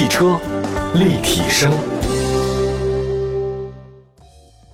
[0.00, 0.40] 汽车
[0.94, 1.70] 立体声，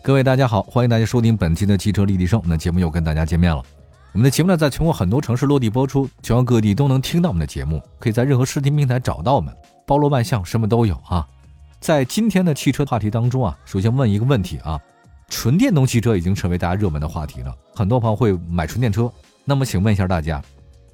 [0.01, 2.41] 各位大家好，欢迎大家收听本期的汽车立体声。
[2.45, 3.61] 那节目又跟大家见面了。
[4.13, 9.53] 我们的节目呢，在全国很多城市落地播出，全国各地都能听到我们的节目，可以在任何视听平台找到我们，
[9.85, 11.27] 包罗万象，什么都有啊。
[11.81, 14.81] 在今天的汽车话题当中啊，首先问一个问题啊，
[15.29, 19.13] 纯电动汽车已经成为大家热门的话题了，很多朋友会买纯电车。
[19.45, 20.41] 那么，请问一下大家，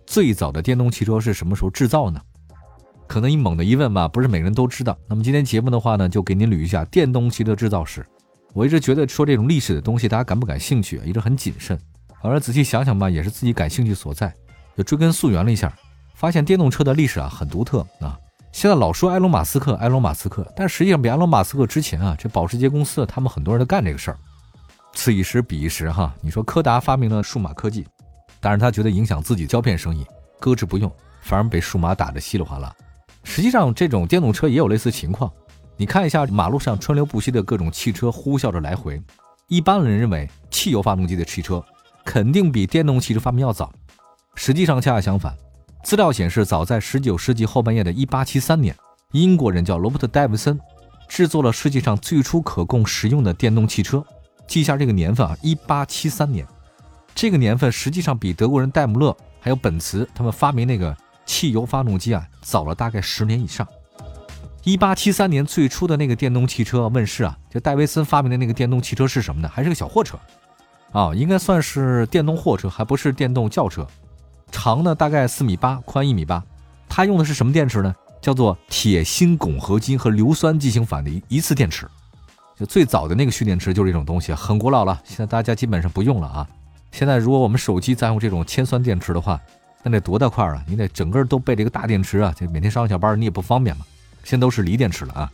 [0.06, 2.18] 最早的电动汽车是什么时候制造呢？
[3.06, 4.96] 可能你猛的一问吧，不是每个人都知道。
[5.06, 8.06] 那么今天节目的话呢，就给您捋一下电动汽车制造史。
[8.54, 11.04] 我一直觉得说这种历史的东西，大家感不感兴趣啊？
[11.04, 11.78] 一直很谨慎。
[12.22, 14.32] 反而仔细想想吧，也是自己感兴趣所在。
[14.76, 15.72] 就追根溯源了一下，
[16.14, 18.18] 发现电动车的历史啊很独特啊。
[18.52, 24.18] 现在老说埃隆·马斯克，埃隆·马斯克，但实际上比埃隆·马斯克之前啊，这保时捷公司他们很多人都干这个事儿。
[24.94, 27.86] 此一时彼一时哈，你说柯达发明了数码科技，
[28.40, 30.06] 但是他觉得影响自己胶片生意，
[30.38, 30.90] 搁置不用，
[31.22, 32.70] 反而被数码打得稀里哗啦。
[33.24, 35.30] 实际上，这种电动车也有类似情况。
[35.76, 39.02] 你看一下马路上川流不息的各种汽车呼啸着来回，
[39.48, 41.64] 一般人认为汽油发动机的汽车
[42.04, 43.72] 肯定比电动汽车发明要早。
[44.34, 45.34] 实际上恰恰相反。
[45.82, 48.76] 资料显示，早在19世纪后半叶的1873年，
[49.12, 50.58] 英国人叫罗伯特·戴维森
[51.08, 54.04] 制作了世界上最初可供使用的电动汽车。
[54.46, 56.46] 记一下这个年份啊，1873年。
[57.14, 60.96] 这个年份实际上比德国人戴姆勒还有本茨他们发明那个。
[61.32, 63.66] 汽油发动机啊，早了大概十年以上。
[64.64, 69.50] 一八七三年最初的那个电动汽车问世啊，就戴维森发明的那个电动汽车是什么呢？
[69.50, 70.18] 还是个小货车，
[70.92, 73.86] 啊，应该算是电动货车，还不是电动轿车。
[74.50, 76.44] 长呢大概四米八，宽一米八。
[76.86, 77.94] 它用的是什么电池呢？
[78.20, 81.88] 叫做铁锌汞合金和硫酸进行反的一次电池。
[82.54, 86.46] 就最早的那个蓄电池就是这种东西，很古老了，现在大家基本上不用了啊。
[86.92, 89.40] 现在如果我们手机再用这种铅酸电池的话，
[89.82, 90.64] 那得多大块啊！
[90.66, 93.84] 你得整个都备这个大电池啊，就每天上下班你也不方便嘛。
[94.22, 95.32] 现在都是锂电池了啊。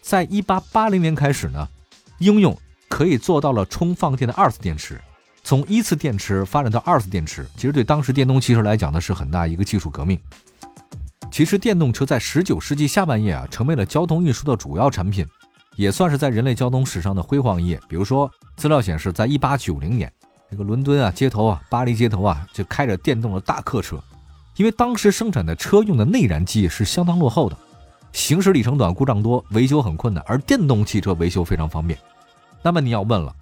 [0.00, 1.68] 在一八八零年开始呢，
[2.18, 2.56] 应用
[2.88, 5.00] 可以做到了充放电的二次电池。
[5.44, 10.18] 从一次电池发展到二次电池，其实对当时电动汽车来讲呢是很大一个技术革命。
[11.30, 15.24] 其实电动车在十九世纪下半叶啊，成为了交通运输的主要产品，
[15.76, 17.80] 也算是在人类交通史上的辉煌一页。
[17.88, 20.12] 比如说，资料显示，在一八九零年。
[20.56, 24.02] 这个伦敦啊，街头啊，巴黎街头啊，就开着电动的大客车，
[24.56, 27.54] 因为当时生产的车用的内燃机是相当落后的，
[28.14, 31.98] 行驶里程短，故障多，维修很困难，而电动汽车维修非常方便。
[32.62, 33.34] 那么你要问了，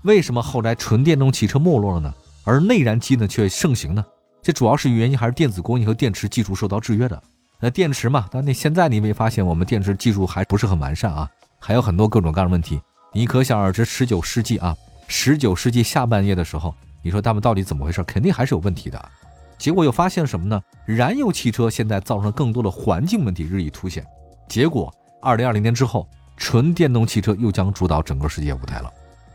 [0.00, 2.14] 为什么后来纯电动汽车没落了呢？
[2.42, 4.02] 而内燃机呢却盛行呢？
[4.40, 7.22] 这主要是原因还是电子工艺和电池技术受到制约的。
[7.60, 11.28] 那电池嘛，但那现在你没发现我们电池技术还不是很完善啊，
[11.58, 12.80] 还有很多各种各样的问题。
[13.12, 14.74] 你可想而知，十九世纪啊。
[15.14, 18.02] 十九世纪下半叶的时候，你说他们到底怎么回事？
[18.04, 19.10] 肯定还是有问题的。
[19.58, 20.60] 结果又发现什么呢？
[20.86, 24.02] 燃油汽车现在造成更多的环境问题日益凸显。
[24.48, 24.90] 结果，
[25.20, 26.08] 二零二零年之后，
[26.38, 28.90] 纯电动汽车又将主导整个世界舞台了。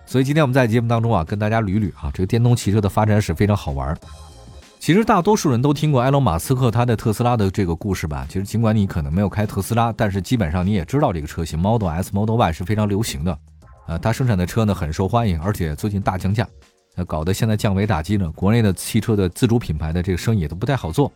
[0.08, 3.96] 所以今天我们在节目当中啊，跟大家捋捋啊，这个电动汽车的发展史非常好玩。
[4.80, 8.26] 其实大多数人都听过埃隆·马斯克他的特斯拉的这个故事吧？
[8.28, 13.38] 其实尽管你可能没有开特斯拉，但是基本上你也知道这个车型 Model S、Model Y 是非常流行的。
[13.88, 16.48] 呃，它生产的车呢很受欢迎，而且最近大降价，
[16.96, 21.12] 呃，搞得现在降维打击呢，国内的汽车的自主品牌的这个生意也都不太好做。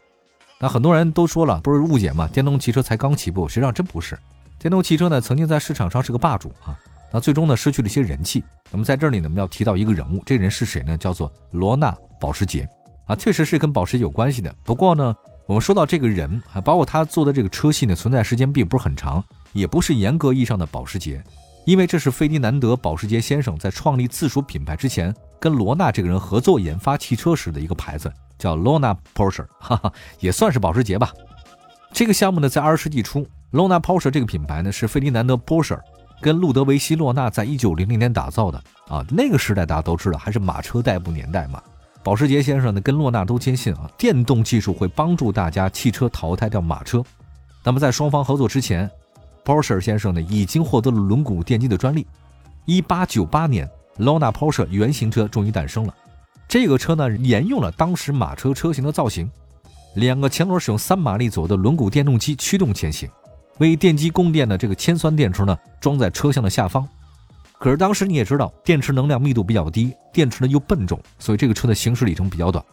[0.59, 2.27] 那很多人都说了，不是误解嘛？
[2.27, 4.17] 电动汽车才刚起步，实际上真不是。
[4.59, 6.77] 电动汽车呢曾经在市场上是个霸主啊，
[7.11, 8.43] 那最终呢失去了一些人气。
[8.69, 10.97] 那么在这里呢，我们要提到一个人物，这人是谁呢？
[10.97, 12.69] 叫做罗纳保时捷
[13.07, 14.55] 啊，确实是跟保时捷有关系的。
[14.63, 15.13] 不过呢，
[15.47, 19.21] 我们说到这个人啊，包括他做的这个车系呢，存在时间并不是很长，
[19.51, 21.21] 也不是严格意义上的保时捷。
[21.65, 31.11] 因为这是费迪南德·保时捷先生在创立自主品牌之前，跟罗纳这个人合作研发汽车时的一个牌子，叫 Lona Porsche， 哈哈，也算是保时捷吧。
[31.93, 35.79] 这个项目呢，在二十世纪初，Lona Porsche 这个品牌呢，是费迪南德·波舍
[36.19, 39.05] 跟路德维希·洛纳在一九零零年打造的啊。
[39.09, 41.61] 那个时代大家都知道，还是马车代步年代嘛。
[42.03, 47.03] 保时捷先生呢，跟洛纳都坚信啊，电动技术会帮助大家汽车淘汰掉马车。
[47.63, 48.89] 那么在双方合作之前。
[49.43, 52.05] Porsche 先生呢，已经获得了轮毂电机的专利。
[52.65, 55.93] 一八九八年，Lona Porsche 原型车终于诞生了。
[56.47, 59.29] 这个车呢，沿用了当时马车车型的造型，
[59.95, 63.09] 两个前轮使用三马力左右的轮毂电动机驱动前行，
[63.57, 66.87] 为电机供电的这个铅酸电池呢，装在车厢的下方。
[67.57, 72.63] 可是当时你也知道，电池能量密度比较低，电池呢又笨重，所以这个车的行驶里程比较短。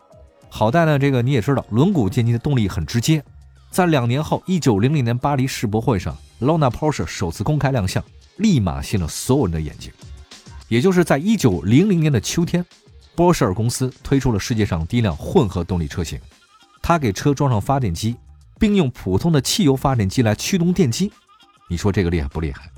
[0.48, 3.22] 好在呢，这个你也知道，轮毂电机的动力很直接。
[3.70, 8.02] 在两年后，一九零零年巴黎世博会上，Lona Porsche 首次公开亮相，
[8.36, 9.92] 立马吸引了所有人的眼睛。
[10.68, 12.64] 也就是在一九零零年的秋天，
[13.14, 16.18] 波舍尔公司推出了世界上第一辆混合动力车型。
[16.82, 18.16] 它给车装上发电机，
[18.58, 21.12] 并用普通的汽油发电机来驱动电机。
[21.68, 22.70] 你说这个厉害不厉害？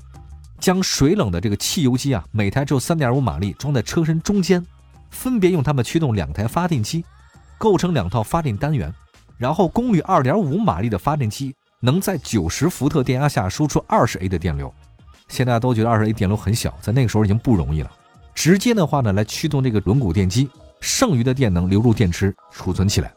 [0.59, 4.63] 将水冷的这个汽油机啊，每台只有三点五马力，装在车身中间，
[5.09, 7.03] 分别用它们驱动两台发电机，
[7.57, 8.93] 构成两套发电单元。
[9.41, 14.71] 然后功率二点五马力的发电机能在九十伏特电压下输出二十 A 的电流。
[15.29, 17.89] 现在都觉得二十 A 电流很小，在那个时候已经不容易了。
[18.35, 20.47] 直接的话呢，来驱动这个轮毂电机，
[20.79, 23.11] 剩余的电能流入电池储存起来，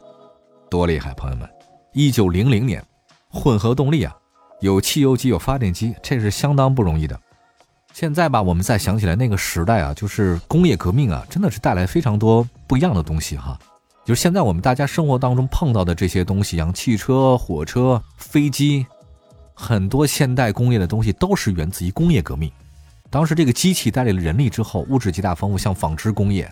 [0.67, 1.47] 多厉害，朋友们！
[1.93, 2.83] 一九零零年，
[3.29, 4.11] 混合动力啊，
[4.61, 7.19] 有汽油机，有发电机，这是相当不容易的。
[7.93, 13.59] 现在吧，我们再想起来那个时代啊，就是工业革命啊，真的是带来非常多不一样的东西哈。
[14.05, 18.85] 就是现在我们大家生活当中碰到的这些东西，像汽车、火车、飞机，
[19.55, 22.51] 很多现代工业的东西都是源自于工业革命。
[23.09, 26.47] 当时这个机器带来了人力之后，物质极大丰富，像纺织工业，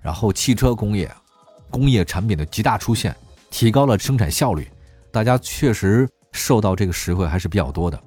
[0.00, 1.10] 然后汽车工业，
[1.70, 3.12] 工业产品的极大出现，
[3.50, 4.70] 提高了生产效率，
[5.10, 8.00] 大家确实受到这个实惠还是比较多的。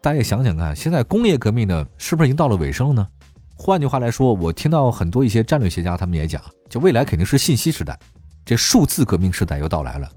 [0.00, 3.08] 大家也想想看，现在工业革命呢，是不是已经到了尾声了呢？
[3.56, 6.40] 换句话来说，我听到很多一些战略学家他们也讲，
[6.70, 7.98] 就未来肯定是信息时代，
[8.46, 10.08] 这数字革命时代又到来了。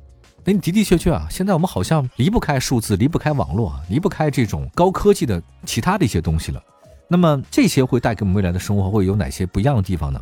[0.46, 6.64] 那的的确确啊，现在我们好像离不开数字，离不开网络啊，离不开这种高科技的其他的一些东西了。
[7.08, 10.22] 那么这些会带给我们未来的生活会有哪些不一样的地方呢？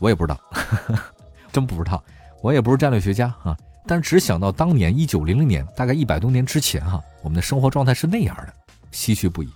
[0.00, 0.38] 我也不知道，
[1.52, 2.02] 真不知道。
[2.42, 3.56] 我也不是战略学家啊，
[3.86, 8.52] 但是只想到当年一九零零年，大概一百多年之前哈，我们的生活状态是那样的，
[8.92, 9.48] 唏嘘不已。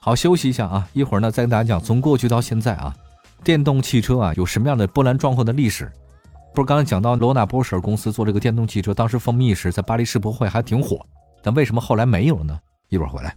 [0.00, 2.94] 好，休息一下啊，一会儿呢再跟大家讲从过去到现在啊，
[3.42, 5.90] 电动汽车啊有什么样的波澜壮阔的历史。
[6.52, 10.98] 不是刚才讲到罗纳波什尔公司做这个电动汽车，当时风靡一时，在巴黎世博会还挺火，
[11.42, 12.58] 但为什么后来没有了呢？
[12.88, 13.36] 一会儿回来。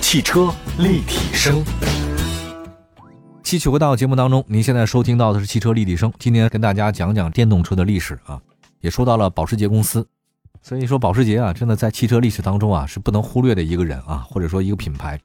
[0.00, 1.64] 汽车立体声，
[3.42, 4.44] 继续回到节目当中。
[4.46, 6.12] 您现在收听到的是汽车立体声。
[6.16, 8.40] 今天跟大家讲讲电动车的历史啊，
[8.80, 10.06] 也说到了保时捷公司。
[10.62, 15.20] 所以说，保时捷啊，真的在汽车历史当中啊，是不能忽略的一个人啊，或者说一个品牌。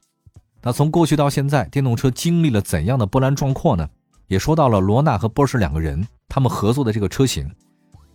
[0.62, 3.88] 那从过去到现在，电动车经历了怎样的波澜壮阔呢？
[4.26, 7.46] 也说到了罗纳和波什两个人他们合作的这个车型。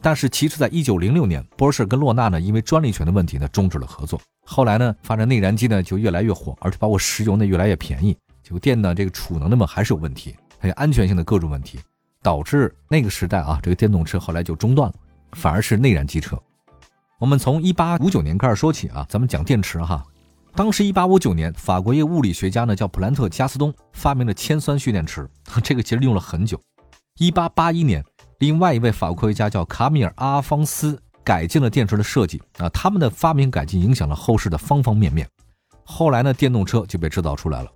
[0.01, 4.21] 但是，其实，在一九零六年，波士跟洛纳呢，因为专利权的问题呢，终止了合作。
[4.45, 11.79] 后来呢，发展内燃机呢就越来越火，而且包括石油呢越来越便宜，结果电呢这个储能的嘛还是有问题，还有安全性的各种问题，
[12.21, 14.95] 导致那个时代啊这个电动车后来就中断了，
[15.31, 16.39] 反而是内燃机车。
[17.19, 20.06] 我们从一八五九年开始说起啊，咱们讲电池哈。
[20.53, 25.27] 当时一八五九年，法国一个物理学家呢叫普兰特加斯东发明了铅酸蓄电池，
[25.63, 26.62] 这个其实用了很久。
[27.17, 28.03] 一八八一年，
[28.39, 31.00] 另外一位法国科学家叫卡米尔阿方斯。
[31.23, 35.27] 改进了电池的设计啊，他们的发明改进影响了后世的方方面面。
[35.83, 37.71] 后来呢，电动车就被制造出来了。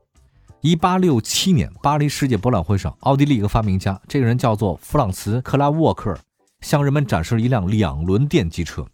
[0.61, 6.15] 一八六七年，巴黎世界博览会上，奥地利一个发明家，这个人叫做弗朗茨·克拉沃克，
[6.61, 8.85] 向人们展示了一辆两轮电机车。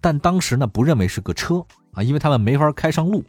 [0.00, 3.24] 但当时呢，不认为是个车啊，因为他们没法开上路。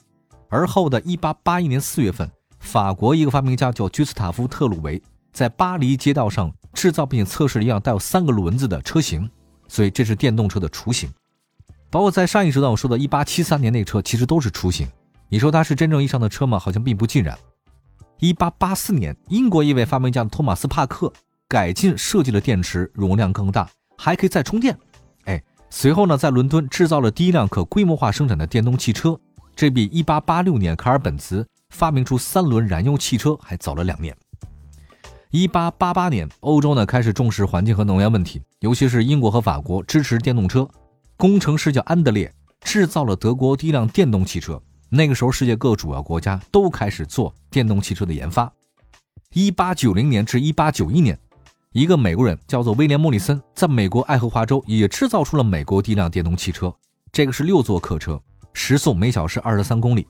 [0.49, 2.29] 而后的一八八一年四月份，
[2.59, 9.29] 法国一个发明家叫居斯塔夫·特鲁维，在巴黎街道上制造并测试了一辆带有三个轮子的车型。
[9.71, 11.07] 所以这是电动车的雏形，
[11.91, 14.87] 包括在上一时段我说的1873年那车，其实都是雏形。
[15.27, 16.57] 你说它是真正意义上的车吗？
[16.57, 17.37] 好像并不尽然。
[18.21, 21.13] 1884年，英国一位发明家托马斯·帕克
[21.47, 24.75] 改进设计了电池，容量更大，还可以再充电。
[25.25, 25.39] 哎，
[25.69, 29.19] 随后呢，在伦敦制造了第一辆可规模化生产的电动汽车，
[29.55, 34.17] 这比1886年卡尔本茨发明出三轮燃油汽车还早了两年。
[35.31, 40.67] 一八八八年，欧洲呢开始重视环境和能源问题，尤其是英国和法国支持电动车。
[41.17, 44.59] 工程师叫安德烈，制造了德国第一辆电动汽车。
[44.89, 48.51] 那个时候，世界各主要国家都开始做电动汽车的研发。
[49.31, 51.15] 一八九零年至一八九一年，
[51.73, 56.73] 一个美国人叫做威廉·莫里森，在美国爱荷华州也制造出了美国第一辆电动汽车。
[57.11, 58.19] 这个是六座客车，
[58.53, 60.07] 时速每小时二十三公里。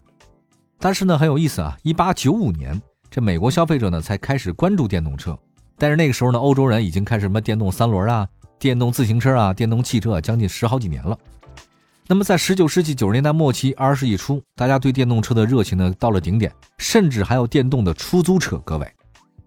[0.79, 2.81] 但是呢，很有意思啊，一八九五年。
[3.11, 5.37] 这美国消费者呢才开始关注电动车，
[5.79, 8.27] 但是那个时候呢，欧洲人已经开始什么电动三轮啊、
[8.59, 11.17] 电动自行车啊、电动汽车啊，将近十好几年了。
[12.07, 18.57] 那么在十九世纪九十年代末期、二十世纪初，大家对电动车的热情呢到了顶点，甚至还有电动的出租车。
[18.59, 18.87] 各位，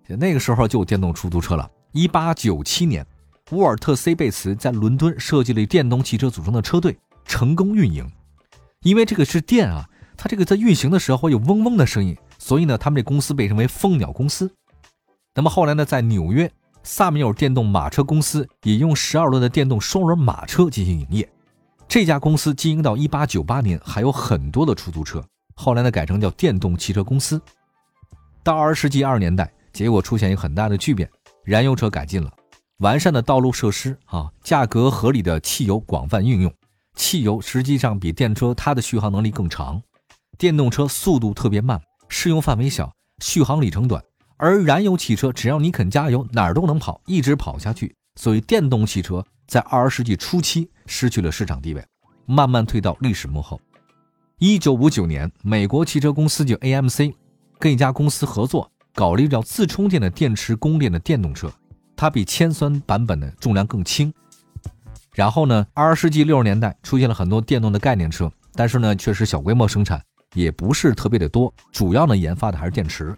[0.09, 1.71] 那个时候就有电动出租车了。
[1.93, 3.07] 一八九七年，
[3.53, 8.05] 沃尔特 C 贝茨在伦敦设计了电动汽车组成的车队，成功运营。
[8.83, 12.17] 因为这个是电啊，它这个在运行的时候会有嗡嗡的声音。
[12.45, 14.53] 所以呢，他们这公司被称为“蜂鸟公司”。
[15.33, 16.51] 那么后来呢，在纽约，
[16.83, 21.33] 萨米尔电动马车公司也用十二轮的电动双轮马车进行营业。
[21.87, 25.25] 这家公司经营到一八九八年，还有很多的出租车。
[25.55, 27.41] 后来呢，改成叫电动汽车公司。
[28.43, 31.09] 到二十世纪二十年代，结果出现一个很大的巨变：
[31.45, 32.29] 燃油车改进了，
[32.79, 36.53] 完善的道路设施啊，价格合理的汽油广泛运用，
[36.97, 39.81] 汽油实际上比电车它的续航能力更长，
[40.37, 41.81] 电动车速度特别慢，
[42.13, 42.93] 适用范围小，
[43.23, 44.05] 续航里程短。
[44.37, 47.95] 而燃油汽车只要你肯加油，哪儿都能跑，一直跑下去。
[48.17, 51.83] 所以电动汽车在二十世纪初期失去了市场地位，
[52.27, 53.59] 慢慢退到历史幕后。
[54.39, 57.15] 一九五九年，美国汽车公司就 AMC
[57.59, 61.51] 跟一家公司合作，搞了一辆自充电的电池供电的电动车，
[61.97, 64.13] 它比铅酸版本的重量更轻。
[65.15, 70.03] 然后呢，二十世纪六十年代出现了很多电动的概念车，但是呢，却是小规模生产，
[70.35, 71.53] 也不是特别的多。
[71.71, 73.17] 主要呢，研发的还是电池。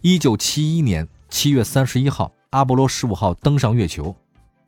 [0.00, 4.14] 一九七一年七月三十一号，阿波罗十五号登上月球，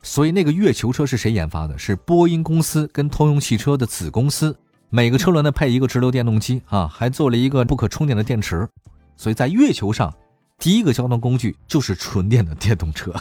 [0.01, 1.77] 所以那个月球车是谁研发的？
[1.77, 4.57] 是波音公司跟通用汽车的子公司。
[4.89, 8.67] 每个车轮呢配一个直流电动机啊，还做了一个不可充电的电池。
[9.15, 10.13] 所以在月球上，
[10.57, 13.13] 第一个交通工具就是纯电的电动车。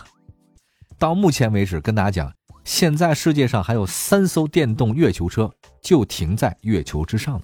[0.99, 2.33] 到目前为止，跟大家讲。
[2.65, 5.51] 现在世界上还有三艘电动月球车
[5.81, 7.43] 就停在月球之上了。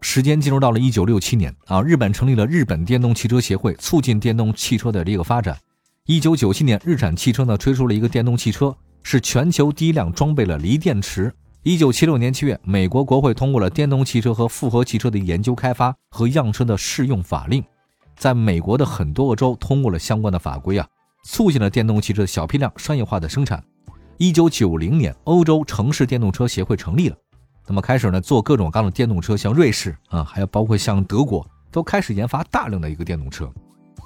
[0.00, 5.56] 时间进入到了一九六七年啊，日本成立了日本电动汽车协会，促进电动汽车的这个发展。
[6.06, 11.32] 一九九七年，日产汽车呢推出了一个电动汽车，是全球第一辆装备了锂电池。
[11.62, 17.62] 一九七六年七月，美国国会通过了电动汽车和复合汽车的研究开发和样车的适用法令，
[18.16, 20.86] 在美国的很多个州通过了相关的法规啊。
[21.22, 23.62] 促进了电动汽车小批量商业化的生产。
[24.16, 27.16] 一九九零年，欧洲城市电动车协会成立了，
[27.70, 33.48] 那么开始呢做各种各样的电动车，像瑞士啊，还有包括像德国，都开始研发大量的一个电动车。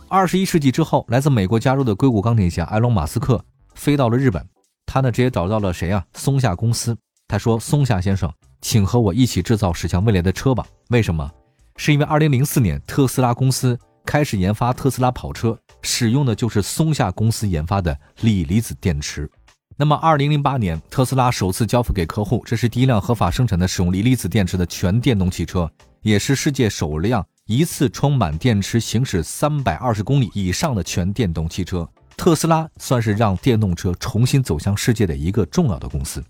[0.07, 3.43] 二十一世纪之后，来自美国加州的硅谷钢铁侠埃隆·马斯克
[3.75, 4.47] 飞到了日本，
[4.85, 6.05] 他呢直接找到了谁啊？
[6.13, 6.95] 松下公司。
[7.27, 8.31] 他说：“松下先生，
[8.61, 10.67] 请和我一起制造驶向未来的车吧。
[10.91, 11.31] 为什么？
[11.77, 19.31] 是因为二零零四年特斯拉公司开始研发特斯拉跑车。”使用的就是松下公司研发的锂离子电池。
[19.77, 25.69] 那么，二零零八年，特斯拉首次交付给客户，这是第一辆合法生产的使用锂离子电池的全电动汽车，
[26.03, 31.89] 也是世界首辆一次充满电池行驶三百二十公里以上的全电动汽车。
[32.17, 36.23] 特斯拉算是让电动车重新走向世界的一个重要的公司。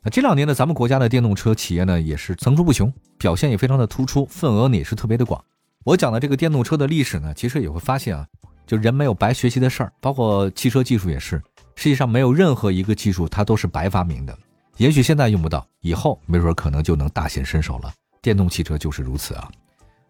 [0.00, 5.44] 那这两年呢，咱们国家的电动车企业呢，也是层出不穷，表现也非常的突出，份额呢也是特别的广。
[5.82, 8.24] 我讲的这个电动车的历史呢，其实也会发现啊。
[8.68, 11.42] 就人没有白学习的事儿，包括汽车技术也是。
[11.78, 14.36] 实际上没有任何一个技术它都是白发明的。
[14.78, 17.92] 也许现在用不到，以后没准可能就能大显身手了。
[18.20, 19.48] 电动汽车就是如此啊。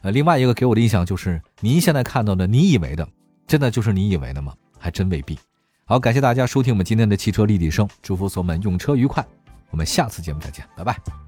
[0.00, 3.06] 呃，另外一个给我的印象就是，您现在看到的，你以为的，
[3.46, 4.54] 真的就是你以为的吗？
[4.78, 5.38] 还真未必。
[5.84, 9.22] 好，感谢大家收听我们今天的汽车立体声，祝福所有们用车愉快。
[9.70, 11.27] 我们下次节目再见，拜拜。